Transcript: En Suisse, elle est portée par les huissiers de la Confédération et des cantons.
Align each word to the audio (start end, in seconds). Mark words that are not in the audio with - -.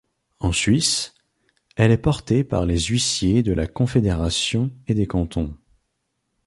En 0.39 0.51
Suisse, 0.51 1.13
elle 1.75 1.91
est 1.91 1.97
portée 1.97 2.43
par 2.43 2.65
les 2.65 2.79
huissiers 2.89 3.43
de 3.43 3.53
la 3.53 3.67
Confédération 3.67 4.71
et 4.87 4.95
des 4.95 5.05
cantons. 5.05 5.55